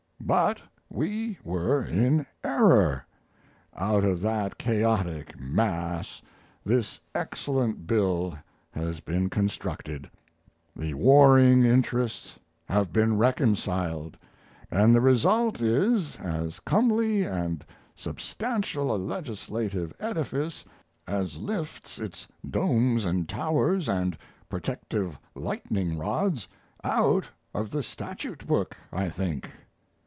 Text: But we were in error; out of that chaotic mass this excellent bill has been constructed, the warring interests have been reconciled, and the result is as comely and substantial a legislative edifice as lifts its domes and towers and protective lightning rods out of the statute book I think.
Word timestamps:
But 0.23 0.61
we 0.89 1.39
were 1.43 1.83
in 1.83 2.25
error; 2.43 3.05
out 3.75 4.05
of 4.05 4.21
that 4.21 4.57
chaotic 4.57 5.37
mass 5.37 6.21
this 6.63 7.01
excellent 7.13 7.85
bill 7.85 8.37
has 8.69 9.01
been 9.01 9.29
constructed, 9.29 10.09
the 10.73 10.93
warring 10.93 11.63
interests 11.65 12.39
have 12.67 12.93
been 12.93 13.17
reconciled, 13.17 14.15
and 14.69 14.95
the 14.95 15.01
result 15.01 15.59
is 15.59 16.15
as 16.17 16.61
comely 16.61 17.23
and 17.23 17.65
substantial 17.95 18.95
a 18.95 19.01
legislative 19.01 19.91
edifice 19.99 20.63
as 21.07 21.37
lifts 21.37 21.99
its 21.99 22.27
domes 22.47 23.03
and 23.03 23.27
towers 23.27 23.89
and 23.89 24.17
protective 24.49 25.17
lightning 25.35 25.97
rods 25.97 26.47
out 26.85 27.27
of 27.53 27.71
the 27.71 27.83
statute 27.83 28.47
book 28.47 28.77
I 28.93 29.09
think. 29.09 29.49